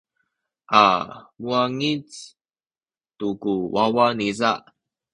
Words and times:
a 0.79 0.81
muwangic 1.39 2.07
tu 3.17 3.27
ku 3.41 3.51
wawa 3.73 4.05
niza. 4.17 4.51